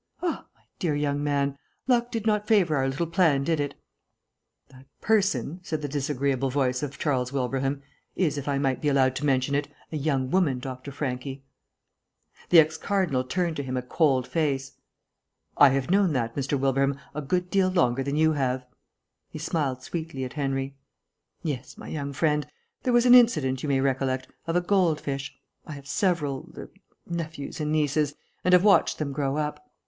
"Ah, 0.23 0.47
my 0.55 0.63
dear 0.79 0.95
young 0.95 1.23
man. 1.23 1.59
Luck 1.85 2.09
did 2.09 2.25
not 2.25 2.47
favour 2.47 2.75
our 2.77 2.87
little 2.89 3.05
plan, 3.05 3.43
did 3.43 3.59
it?" 3.59 3.75
"That 4.69 4.87
person," 4.99 5.59
said 5.61 5.83
the 5.83 5.87
disagreeable 5.87 6.49
voice 6.49 6.81
of 6.81 6.97
Charles 6.97 7.31
Wilbraham, 7.31 7.83
"is, 8.15 8.35
if 8.35 8.47
I 8.47 8.57
may 8.57 8.73
be 8.73 8.87
allowed 8.87 9.15
to 9.17 9.25
mention 9.27 9.53
it, 9.53 9.67
a 9.91 9.97
young 9.97 10.31
woman, 10.31 10.57
Dr. 10.57 10.91
Franchi." 10.91 11.43
The 12.49 12.59
ex 12.59 12.77
cardinal 12.77 13.23
turned 13.23 13.57
to 13.57 13.63
him 13.63 13.77
a 13.77 13.83
cold 13.83 14.27
face. 14.27 14.71
"I 15.55 15.69
have 15.69 15.91
known 15.91 16.13
that, 16.13 16.35
Mr. 16.35 16.57
Wilbraham, 16.59 16.99
a 17.13 17.21
good 17.21 17.51
deal 17.51 17.69
longer 17.69 18.01
than 18.01 18.15
you 18.15 18.31
have." 18.31 18.65
He 19.29 19.37
smiled 19.37 19.83
sweetly 19.83 20.23
at 20.23 20.33
Henry. 20.33 20.75
"Yes, 21.43 21.77
my 21.77 21.89
young 21.89 22.11
friend. 22.11 22.47
There 22.81 22.91
was 22.91 23.05
an 23.05 23.13
incident, 23.13 23.61
you 23.61 23.69
may 23.69 23.81
recollect, 23.81 24.29
of 24.47 24.55
a 24.55 24.61
goldfish.... 24.61 25.37
I 25.67 25.73
have 25.73 25.85
several 25.85 26.51
er 26.57 26.71
nephews 27.05 27.59
and 27.59 27.71
nieces 27.71 28.15
and 28.43 28.53
have 28.53 28.63
watched 28.63 28.97
them 28.97 29.11
grow 29.13 29.37
up. 29.37 29.63